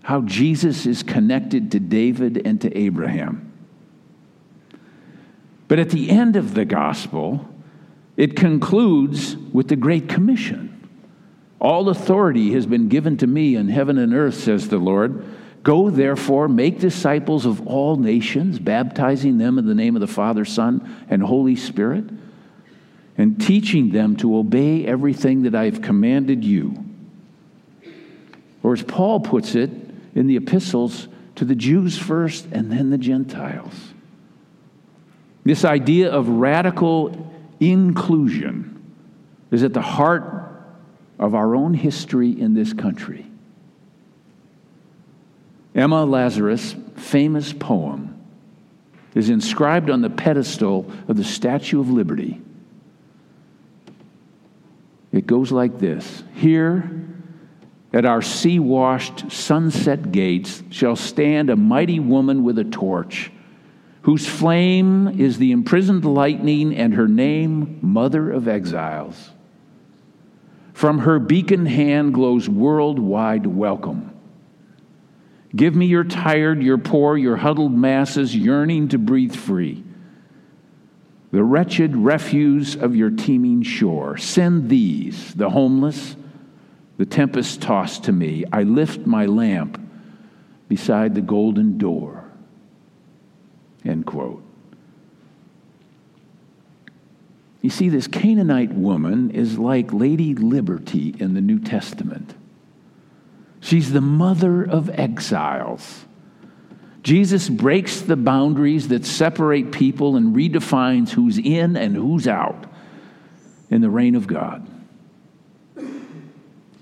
how 0.02 0.22
Jesus 0.22 0.88
is 0.88 1.04
connected 1.04 1.72
to 1.72 1.80
David 1.80 2.42
and 2.44 2.60
to 2.62 2.76
Abraham. 2.76 3.54
But 5.68 5.78
at 5.78 5.92
the 5.92 6.10
end 6.10 6.36
of 6.36 6.56
the 6.56 6.66
Gospel, 6.66 7.48
it 8.18 8.36
concludes 8.36 9.38
with 9.38 9.68
the 9.68 9.76
Great 9.76 10.10
Commission. 10.10 10.90
All 11.60 11.90
authority 11.90 12.54
has 12.54 12.66
been 12.66 12.90
given 12.90 13.16
to 13.18 13.28
me 13.28 13.56
in 13.56 13.70
heaven 13.70 14.00
and 14.00 14.16
earth, 14.16 14.40
says 14.40 14.70
the 14.70 14.80
Lord. 14.80 15.24
Go 15.64 15.90
therefore, 15.90 16.48
make 16.48 16.80
disciples 16.80 17.46
of 17.46 17.68
all 17.68 17.96
nations, 17.96 18.58
baptizing 18.58 19.38
them 19.38 19.60
in 19.60 19.68
the 19.68 19.76
name 19.76 19.96
of 19.96 20.00
the 20.00 20.08
Father, 20.08 20.44
Son, 20.44 21.06
and 21.10 21.22
Holy 21.22 21.56
Spirit, 21.56 22.06
and 23.18 23.40
teaching 23.40 23.92
them 23.92 24.16
to 24.18 24.38
obey 24.38 24.86
everything 24.86 25.44
that 25.44 25.54
I 25.54 25.66
have 25.66 25.82
commanded 25.82 26.44
you. 26.44 26.84
Or 28.64 28.74
as 28.74 28.82
Paul 28.82 29.20
puts 29.20 29.54
it 29.56 29.70
in 30.16 30.28
the 30.28 30.38
epistles, 30.38 31.08
to 31.36 31.46
the 31.46 31.56
Jews 31.56 31.98
first 31.98 32.46
and 32.52 32.72
then 32.72 32.90
the 32.90 32.98
Gentiles. 32.98 33.74
This 35.44 35.66
idea 35.66 36.12
of 36.12 36.28
radical 36.30 37.34
inclusion 37.60 38.94
is 39.50 39.64
at 39.64 39.74
the 39.74 39.82
heart 39.82 40.24
of 41.18 41.34
our 41.34 41.56
own 41.56 41.74
history 41.74 42.30
in 42.30 42.54
this 42.54 42.74
country. 42.74 43.31
Emma 45.74 46.04
Lazarus' 46.06 46.76
famous 46.96 47.54
poem 47.54 48.18
is 49.16 49.30
inscribed 49.30 49.90
on 49.90 50.02
the 50.02 50.10
pedestal 50.10 50.92
of 51.08 51.18
the 51.18 51.24
Statue 51.24 51.80
of 51.80 51.90
Liberty. 51.90 52.42
It 55.12 55.28
goes 55.28 55.52
like 55.52 55.80
this 55.80 56.24
Here 56.36 57.02
at 57.94 58.06
our 58.06 58.22
sea 58.22 58.60
washed 58.60 59.32
sunset 59.32 60.12
gates 60.12 60.64
shall 60.70 60.96
stand 60.96 61.50
a 61.50 61.56
mighty 61.56 62.00
woman 62.00 62.44
with 62.44 62.58
a 62.58 62.64
torch, 62.64 63.32
whose 64.04 64.28
flame 64.28 65.20
is 65.20 65.38
the 65.38 65.52
imprisoned 65.52 66.06
lightning, 66.06 66.76
and 66.76 66.94
her 66.94 67.08
name, 67.08 67.80
Mother 67.82 68.32
of 68.32 68.48
Exiles. 68.48 69.32
From 70.74 71.00
her 71.00 71.20
beacon 71.20 71.66
hand 71.66 72.14
glows 72.14 72.50
worldwide 72.50 73.46
welcome. 73.46 74.11
Give 75.56 75.76
me 75.76 75.86
your 75.86 76.04
tired, 76.04 76.64
your 76.64 76.78
poor, 76.78 77.18
your 77.18 77.38
huddled 77.38 77.74
masses 77.74 78.36
yearning 78.36 78.90
to 78.90 78.98
breathe 78.98 79.36
free. 79.36 79.84
The 81.32 81.44
wretched 81.44 81.96
refuse 81.96 82.76
of 82.76 82.96
your 82.96 83.10
teeming 83.10 83.64
shore. 83.64 84.18
Send 84.18 84.70
these, 84.70 85.34
the 85.34 85.50
homeless, 85.50 86.16
the 86.98 87.06
tempest 87.06 87.62
tossed 87.62 88.06
to 88.06 88.12
me. 88.12 88.46
I 88.52 88.64
lift 88.64 89.06
my 89.06 89.26
lamp 89.26 89.82
beside 90.68 91.16
the 91.16 91.22
golden 91.22 91.78
door. 91.78 92.24
End 93.84 94.06
quote. 94.06 94.44
You 97.62 97.70
see, 97.70 97.90
this 97.90 98.08
Canaanite 98.08 98.74
woman 98.74 99.32
is 99.32 99.60
like 99.60 99.94
Lady 99.94 100.34
Liberty 100.34 101.16
in 101.20 101.34
the 101.34 101.42
New 101.42 101.60
Testament. 101.60 102.34
She's 103.62 103.92
the 103.94 104.02
mother 104.02 104.64
of 104.64 104.90
exiles. 104.90 106.06
Jesus 107.04 107.48
breaks 107.48 108.02
the 108.02 108.16
boundaries 108.16 108.90
that 108.90 109.06
separate 109.06 109.72
people 109.72 110.18
and 110.18 110.36
redefines 110.36 111.10
who's 111.10 111.38
in 111.38 111.78
and 111.78 111.96
who's 111.96 112.28
out 112.28 112.66
in 113.70 113.82
the 113.82 113.90
reign 113.90 114.16
of 114.16 114.28
God. 114.28 114.68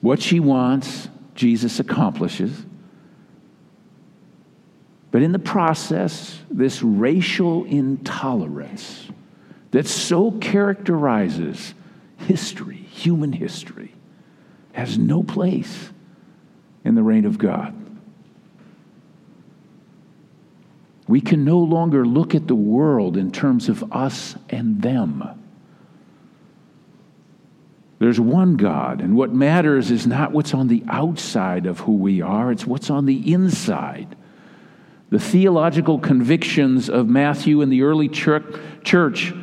What 0.02 0.22
she 0.22 0.40
wants, 0.40 1.10
Jesus 1.36 1.80
accomplishes. 1.80 2.66
But 5.12 5.22
in 5.22 5.32
the 5.32 5.40
process, 5.40 6.40
this 6.50 6.82
racial 6.82 7.66
intolerance 7.66 9.08
that 9.72 9.86
so 9.86 10.32
characterizes 10.32 11.74
history, 12.18 12.78
human 12.78 13.34
history, 13.34 13.94
has 14.72 14.98
no 14.98 15.24
place 15.24 15.90
in 16.84 16.96
the 16.96 17.04
reign 17.04 17.26
of 17.26 17.38
God. 17.38 17.76
We 21.08 21.22
can 21.22 21.44
no 21.44 21.58
longer 21.58 22.06
look 22.06 22.36
at 22.36 22.48
the 22.48 22.56
world 22.56 23.18
in 23.18 23.32
terms 23.32 23.68
of 23.68 23.92
us 23.92 24.36
and 24.50 24.82
them. 24.82 25.24
There's 27.98 28.20
one 28.20 28.56
God, 28.58 29.02
and 29.02 29.16
what 29.16 29.34
matters 29.34 29.92
is 29.92 30.08
not 30.08 30.32
what's 30.32 30.54
on 30.54 30.68
the 30.68 30.84
outside 30.88 31.66
of 31.66 31.80
who 31.82 31.96
we 31.96 32.22
are, 32.22 32.52
it's 32.52 32.66
what's 32.66 32.90
on 32.90 33.06
the 33.06 33.34
inside. 33.34 34.16
The 35.10 35.20
theological 35.20 35.98
convictions 35.98 36.90
of 36.90 37.10
Matthew 37.10 37.62
and 37.62 37.72
the 37.72 37.82
early 37.82 38.08
church 38.08 39.34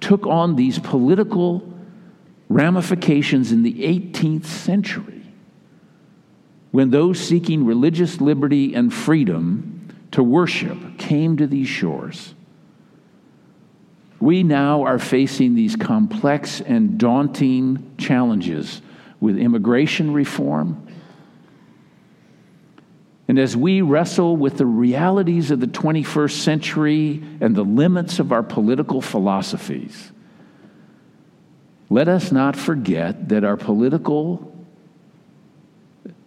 took 0.00 0.26
on 0.26 0.54
these 0.54 0.78
political 0.78 1.74
ramifications 2.48 3.50
in 3.50 3.64
the 3.64 3.82
18th 3.82 4.44
century 4.44 5.15
when 6.76 6.90
those 6.90 7.18
seeking 7.18 7.64
religious 7.64 8.20
liberty 8.20 8.74
and 8.74 8.92
freedom 8.92 9.88
to 10.10 10.22
worship 10.22 10.76
came 10.98 11.38
to 11.38 11.46
these 11.46 11.68
shores. 11.68 12.34
We 14.20 14.42
now 14.42 14.82
are 14.82 14.98
facing 14.98 15.54
these 15.54 15.74
complex 15.74 16.60
and 16.60 16.98
daunting 16.98 17.94
challenges 17.96 18.82
with 19.20 19.38
immigration 19.38 20.12
reform. 20.12 20.86
And 23.26 23.38
as 23.38 23.56
we 23.56 23.80
wrestle 23.80 24.36
with 24.36 24.58
the 24.58 24.66
realities 24.66 25.50
of 25.50 25.60
the 25.60 25.68
21st 25.68 26.42
century 26.42 27.22
and 27.40 27.56
the 27.56 27.64
limits 27.64 28.18
of 28.18 28.32
our 28.32 28.42
political 28.42 29.00
philosophies, 29.00 30.12
let 31.88 32.06
us 32.06 32.30
not 32.30 32.54
forget 32.54 33.30
that 33.30 33.44
our 33.44 33.56
political 33.56 34.52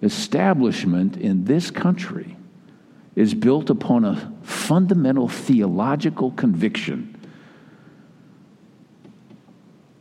establishment 0.02 1.18
in 1.18 1.46
this 1.46 1.72
country 1.72 2.38
is 3.16 3.34
built 3.34 3.70
upon 3.70 4.06
a 4.06 4.34
fundamental 4.44 5.28
theological 5.28 6.32
conviction 6.32 7.20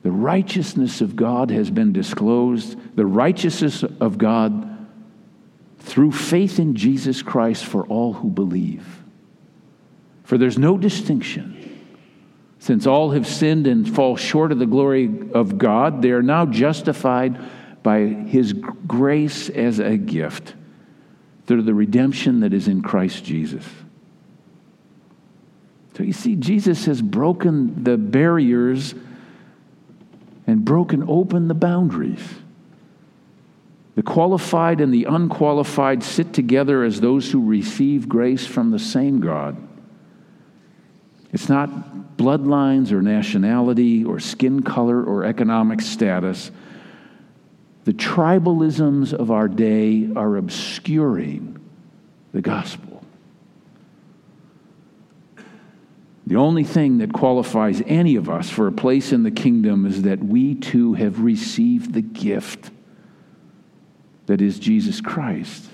the 0.08 0.12
righteousness 0.12 1.02
of 1.02 1.16
God 1.16 1.50
has 1.50 1.70
been 1.70 1.92
disclosed, 1.92 2.78
the 2.96 3.04
righteousness 3.04 3.82
of 3.82 4.16
God 4.16 4.86
through 5.80 6.12
faith 6.12 6.58
in 6.58 6.74
Jesus 6.76 7.20
Christ 7.20 7.66
for 7.66 7.86
all 7.88 8.14
who 8.14 8.30
believe. 8.30 8.86
For 10.24 10.38
there's 10.38 10.56
no 10.56 10.78
distinction. 10.78 11.84
Since 12.58 12.86
all 12.86 13.10
have 13.10 13.26
sinned 13.26 13.66
and 13.66 13.86
fall 13.86 14.16
short 14.16 14.50
of 14.50 14.58
the 14.58 14.66
glory 14.66 15.30
of 15.34 15.58
God, 15.58 16.00
they 16.00 16.12
are 16.12 16.22
now 16.22 16.46
justified 16.46 17.38
by 17.88 18.00
His 18.00 18.52
grace 18.86 19.48
as 19.48 19.78
a 19.78 19.96
gift 19.96 20.52
through 21.46 21.62
the 21.62 21.72
redemption 21.72 22.40
that 22.40 22.52
is 22.52 22.68
in 22.68 22.82
Christ 22.82 23.24
Jesus. 23.24 23.64
So 25.96 26.02
you 26.02 26.12
see, 26.12 26.36
Jesus 26.36 26.84
has 26.84 27.00
broken 27.00 27.84
the 27.84 27.96
barriers 27.96 28.94
and 30.46 30.66
broken 30.66 31.02
open 31.08 31.48
the 31.48 31.54
boundaries. 31.54 32.20
The 33.94 34.02
qualified 34.02 34.82
and 34.82 34.92
the 34.92 35.04
unqualified 35.04 36.02
sit 36.02 36.34
together 36.34 36.84
as 36.84 37.00
those 37.00 37.32
who 37.32 37.42
receive 37.42 38.06
grace 38.06 38.46
from 38.46 38.70
the 38.70 38.78
same 38.78 39.18
God. 39.20 39.56
It's 41.32 41.48
not 41.48 42.18
bloodlines 42.18 42.92
or 42.92 43.00
nationality 43.00 44.04
or 44.04 44.20
skin 44.20 44.62
color 44.62 45.02
or 45.02 45.24
economic 45.24 45.80
status. 45.80 46.50
The 47.88 47.94
tribalisms 47.94 49.14
of 49.14 49.30
our 49.30 49.48
day 49.48 50.10
are 50.14 50.36
obscuring 50.36 51.58
the 52.32 52.42
gospel. 52.42 53.02
The 56.26 56.36
only 56.36 56.64
thing 56.64 56.98
that 56.98 57.14
qualifies 57.14 57.82
any 57.86 58.16
of 58.16 58.28
us 58.28 58.50
for 58.50 58.66
a 58.66 58.72
place 58.72 59.10
in 59.10 59.22
the 59.22 59.30
kingdom 59.30 59.86
is 59.86 60.02
that 60.02 60.22
we 60.22 60.54
too 60.54 60.92
have 60.92 61.20
received 61.20 61.94
the 61.94 62.02
gift 62.02 62.70
that 64.26 64.42
is 64.42 64.58
Jesus 64.58 65.00
Christ. 65.00 65.64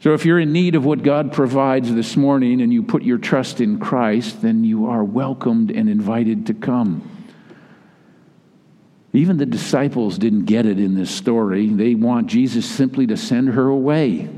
So, 0.00 0.14
if 0.14 0.24
you're 0.24 0.40
in 0.40 0.54
need 0.54 0.74
of 0.74 0.86
what 0.86 1.02
God 1.02 1.34
provides 1.34 1.94
this 1.94 2.16
morning 2.16 2.62
and 2.62 2.72
you 2.72 2.82
put 2.82 3.02
your 3.02 3.18
trust 3.18 3.60
in 3.60 3.78
Christ, 3.78 4.40
then 4.40 4.64
you 4.64 4.86
are 4.86 5.04
welcomed 5.04 5.70
and 5.70 5.90
invited 5.90 6.46
to 6.46 6.54
come. 6.54 7.13
Even 9.14 9.36
the 9.36 9.46
disciples 9.46 10.18
didn't 10.18 10.44
get 10.44 10.66
it 10.66 10.80
in 10.80 10.96
this 10.96 11.10
story. 11.10 11.68
They 11.68 11.94
want 11.94 12.26
Jesus 12.26 12.68
simply 12.68 13.06
to 13.06 13.16
send 13.16 13.50
her 13.50 13.68
away. 13.68 14.28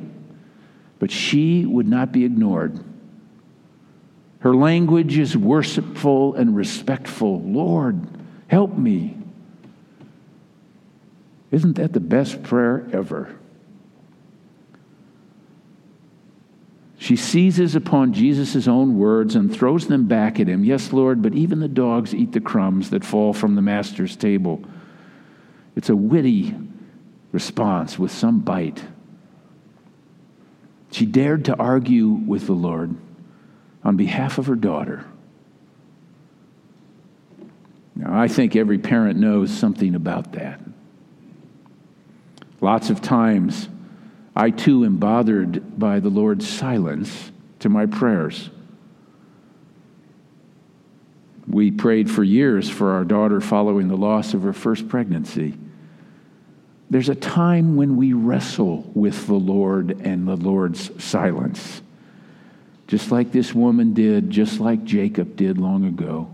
But 0.98 1.10
she 1.10 1.64
would 1.64 1.88
not 1.88 2.12
be 2.12 2.26
ignored. 2.26 2.78
Her 4.40 4.54
language 4.54 5.16
is 5.16 5.34
worshipful 5.34 6.34
and 6.34 6.54
respectful. 6.54 7.40
Lord, 7.40 8.06
help 8.48 8.76
me. 8.76 9.16
Isn't 11.50 11.76
that 11.76 11.94
the 11.94 12.00
best 12.00 12.42
prayer 12.42 12.86
ever? 12.92 13.34
She 16.98 17.16
seizes 17.16 17.74
upon 17.74 18.14
Jesus' 18.14 18.66
own 18.66 18.98
words 18.98 19.36
and 19.36 19.54
throws 19.54 19.86
them 19.86 20.06
back 20.06 20.40
at 20.40 20.48
him. 20.48 20.64
Yes, 20.64 20.92
Lord, 20.92 21.20
but 21.20 21.34
even 21.34 21.60
the 21.60 21.68
dogs 21.68 22.14
eat 22.14 22.32
the 22.32 22.40
crumbs 22.40 22.90
that 22.90 23.04
fall 23.04 23.32
from 23.32 23.54
the 23.54 23.62
master's 23.62 24.16
table. 24.16 24.62
It's 25.74 25.90
a 25.90 25.96
witty 25.96 26.54
response 27.32 27.98
with 27.98 28.10
some 28.10 28.40
bite. 28.40 28.82
She 30.90 31.04
dared 31.04 31.44
to 31.46 31.56
argue 31.56 32.08
with 32.08 32.46
the 32.46 32.54
Lord 32.54 32.96
on 33.84 33.96
behalf 33.96 34.38
of 34.38 34.46
her 34.46 34.54
daughter. 34.54 35.04
Now, 37.94 38.18
I 38.18 38.28
think 38.28 38.56
every 38.56 38.78
parent 38.78 39.18
knows 39.18 39.50
something 39.50 39.94
about 39.94 40.32
that. 40.32 40.60
Lots 42.60 42.88
of 42.88 43.02
times, 43.02 43.68
I 44.36 44.50
too 44.50 44.84
am 44.84 44.98
bothered 44.98 45.78
by 45.78 46.00
the 46.00 46.10
Lord's 46.10 46.46
silence 46.46 47.32
to 47.60 47.68
my 47.68 47.86
prayers. 47.86 48.50
We 51.48 51.70
prayed 51.70 52.10
for 52.10 52.22
years 52.22 52.68
for 52.68 52.92
our 52.92 53.04
daughter 53.04 53.40
following 53.40 53.88
the 53.88 53.96
loss 53.96 54.34
of 54.34 54.42
her 54.42 54.52
first 54.52 54.88
pregnancy. 54.88 55.56
There's 56.90 57.08
a 57.08 57.14
time 57.14 57.76
when 57.76 57.96
we 57.96 58.12
wrestle 58.12 58.90
with 58.94 59.26
the 59.26 59.34
Lord 59.34 60.00
and 60.02 60.28
the 60.28 60.36
Lord's 60.36 61.02
silence 61.02 61.80
just 62.86 63.10
like 63.10 63.32
this 63.32 63.52
woman 63.54 63.94
did, 63.94 64.30
just 64.30 64.60
like 64.60 64.84
Jacob 64.84 65.36
did 65.36 65.58
long 65.58 65.84
ago. 65.84 66.32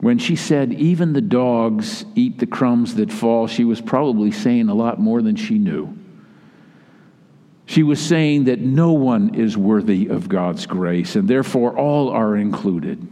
When 0.00 0.18
she 0.18 0.36
said, 0.36 0.72
even 0.74 1.12
the 1.12 1.20
dogs 1.20 2.04
eat 2.14 2.38
the 2.38 2.46
crumbs 2.46 2.96
that 2.96 3.12
fall, 3.12 3.46
she 3.46 3.64
was 3.64 3.80
probably 3.80 4.32
saying 4.32 4.68
a 4.68 4.74
lot 4.74 5.00
more 5.00 5.22
than 5.22 5.36
she 5.36 5.58
knew. 5.58 5.96
She 7.66 7.82
was 7.82 8.00
saying 8.00 8.44
that 8.44 8.60
no 8.60 8.92
one 8.92 9.34
is 9.34 9.56
worthy 9.56 10.08
of 10.08 10.28
God's 10.28 10.66
grace, 10.66 11.16
and 11.16 11.26
therefore 11.26 11.78
all 11.78 12.10
are 12.10 12.36
included. 12.36 13.06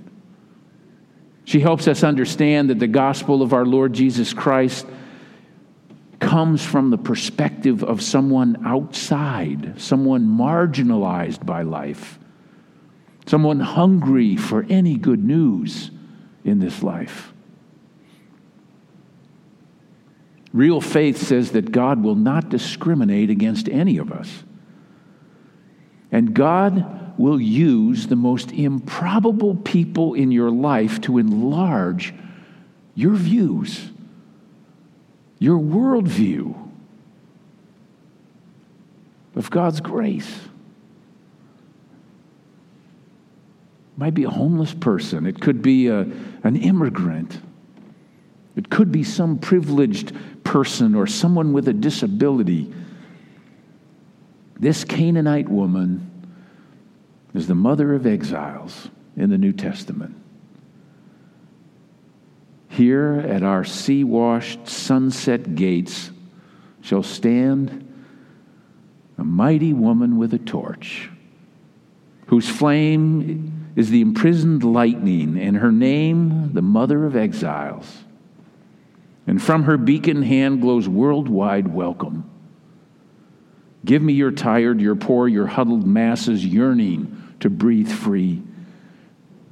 She 1.44 1.60
helps 1.60 1.88
us 1.88 2.04
understand 2.04 2.70
that 2.70 2.78
the 2.78 2.86
gospel 2.86 3.42
of 3.42 3.52
our 3.52 3.64
Lord 3.64 3.92
Jesus 3.94 4.34
Christ 4.34 4.86
comes 6.20 6.64
from 6.64 6.90
the 6.90 6.98
perspective 6.98 7.82
of 7.82 8.02
someone 8.02 8.62
outside, 8.64 9.80
someone 9.80 10.26
marginalized 10.26 11.44
by 11.44 11.62
life, 11.62 12.18
someone 13.26 13.60
hungry 13.60 14.36
for 14.36 14.64
any 14.68 14.96
good 14.96 15.24
news 15.24 15.90
in 16.44 16.58
this 16.58 16.82
life. 16.82 17.32
Real 20.52 20.80
faith 20.80 21.16
says 21.16 21.52
that 21.52 21.72
God 21.72 22.02
will 22.02 22.14
not 22.14 22.48
discriminate 22.50 23.30
against 23.30 23.68
any 23.68 23.98
of 23.98 24.12
us. 24.12 24.44
And 26.10 26.34
God 26.34 27.18
will 27.18 27.40
use 27.40 28.06
the 28.06 28.16
most 28.16 28.52
improbable 28.52 29.54
people 29.54 30.12
in 30.14 30.30
your 30.30 30.50
life 30.50 31.00
to 31.02 31.18
enlarge 31.18 32.12
your 32.94 33.14
views, 33.14 33.90
your 35.38 35.58
worldview 35.58 36.70
of 39.34 39.50
God's 39.50 39.80
grace. 39.80 40.40
It 40.40 40.48
might 43.96 44.14
be 44.14 44.24
a 44.24 44.30
homeless 44.30 44.74
person, 44.74 45.26
it 45.26 45.40
could 45.40 45.62
be 45.62 45.88
a, 45.88 46.00
an 46.00 46.56
immigrant, 46.56 47.40
it 48.56 48.70
could 48.70 48.90
be 48.90 49.04
some 49.04 49.38
privileged 49.38 50.12
person 50.44 50.94
or 50.94 51.06
someone 51.06 51.52
with 51.52 51.68
a 51.68 51.72
disability. 51.72 52.72
This 54.58 54.84
Canaanite 54.84 55.48
woman 55.48 56.10
is 57.34 57.46
the 57.46 57.54
mother 57.54 57.94
of 57.94 58.06
exiles 58.06 58.90
in 59.16 59.30
the 59.30 59.38
New 59.38 59.52
Testament. 59.52 60.14
Here 62.68 63.22
at 63.28 63.42
our 63.42 63.64
sea 63.64 64.04
washed 64.04 64.66
sunset 64.66 65.54
gates 65.54 66.10
shall 66.80 67.02
stand 67.02 67.86
a 69.18 69.24
mighty 69.24 69.72
woman 69.72 70.16
with 70.16 70.32
a 70.32 70.38
torch, 70.38 71.10
whose 72.32 72.48
flame 72.48 73.68
is 73.76 73.90
the 73.90 74.00
imprisoned 74.00 74.64
lightning, 74.64 75.38
and 75.38 75.58
her 75.58 75.70
name 75.70 76.54
the 76.54 76.62
mother 76.62 77.04
of 77.04 77.14
exiles. 77.14 78.04
And 79.26 79.40
from 79.40 79.64
her 79.64 79.76
beacon 79.76 80.22
hand 80.22 80.62
glows 80.62 80.88
worldwide 80.88 81.68
welcome. 81.68 82.24
Give 83.84 84.00
me 84.00 84.14
your 84.14 84.30
tired, 84.30 84.80
your 84.80 84.94
poor, 84.94 85.28
your 85.28 85.46
huddled 85.46 85.86
masses 85.86 86.42
yearning 86.42 87.34
to 87.40 87.50
breathe 87.50 87.92
free. 87.92 88.42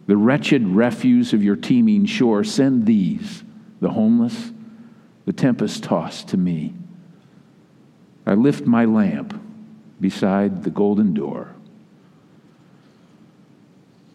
The 0.06 0.16
wretched 0.16 0.66
refuse 0.66 1.34
of 1.34 1.44
your 1.44 1.56
teeming 1.56 2.06
shore, 2.06 2.44
send 2.44 2.86
these, 2.86 3.44
the 3.82 3.90
homeless, 3.90 4.52
the 5.26 5.34
tempest 5.34 5.84
tossed 5.84 6.28
to 6.28 6.38
me. 6.38 6.72
I 8.24 8.32
lift 8.32 8.64
my 8.64 8.86
lamp 8.86 9.38
beside 10.00 10.64
the 10.64 10.70
golden 10.70 11.12
door. 11.12 11.54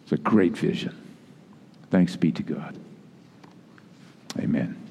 It's 0.06 0.12
a 0.12 0.18
great 0.18 0.56
vision. 0.56 0.96
Thanks 1.90 2.14
be 2.14 2.30
to 2.30 2.42
God. 2.44 2.76
Amen. 4.38 4.85